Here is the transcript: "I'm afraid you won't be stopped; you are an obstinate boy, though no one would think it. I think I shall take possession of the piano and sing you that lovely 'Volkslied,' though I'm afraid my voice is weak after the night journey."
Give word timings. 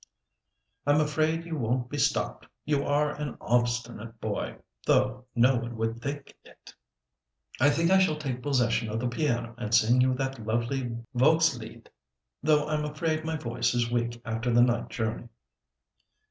"I'm 0.87 0.99
afraid 0.99 1.45
you 1.45 1.55
won't 1.57 1.87
be 1.87 1.99
stopped; 1.99 2.47
you 2.65 2.83
are 2.83 3.11
an 3.11 3.37
obstinate 3.39 4.19
boy, 4.19 4.57
though 4.83 5.25
no 5.35 5.57
one 5.57 5.75
would 5.77 6.01
think 6.01 6.35
it. 6.43 6.73
I 7.59 7.69
think 7.69 7.91
I 7.91 7.99
shall 7.99 8.15
take 8.17 8.41
possession 8.41 8.89
of 8.89 8.99
the 8.99 9.07
piano 9.07 9.53
and 9.59 9.75
sing 9.75 10.01
you 10.01 10.15
that 10.15 10.43
lovely 10.43 10.89
'Volkslied,' 11.13 11.89
though 12.41 12.67
I'm 12.67 12.83
afraid 12.83 13.23
my 13.25 13.37
voice 13.37 13.75
is 13.75 13.91
weak 13.91 14.19
after 14.25 14.51
the 14.51 14.63
night 14.63 14.89
journey." 14.89 15.27